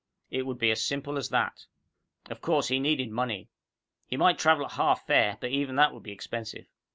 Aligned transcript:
It 0.31 0.47
would 0.47 0.57
be 0.57 0.71
as 0.71 0.81
simple 0.83 1.15
as 1.15 1.29
that. 1.29 1.67
Of 2.27 2.41
course, 2.41 2.69
he 2.69 2.79
needed 2.79 3.11
money. 3.11 3.49
He 4.07 4.17
might 4.17 4.39
travel 4.39 4.65
at 4.65 4.71
half 4.71 5.05
fare, 5.05 5.37
but 5.39 5.51
even 5.51 5.75
that 5.75 5.93
would 5.93 6.01
be 6.01 6.11
expensive. 6.11 6.65